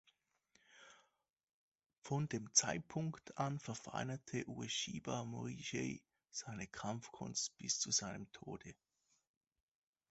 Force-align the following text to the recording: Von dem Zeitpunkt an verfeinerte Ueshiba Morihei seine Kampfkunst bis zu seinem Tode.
Von 1.99 2.27
dem 2.27 2.51
Zeitpunkt 2.55 3.37
an 3.37 3.59
verfeinerte 3.59 4.43
Ueshiba 4.49 5.25
Morihei 5.25 6.01
seine 6.31 6.65
Kampfkunst 6.65 7.55
bis 7.59 7.77
zu 7.79 7.91
seinem 7.91 8.27
Tode. 8.31 8.73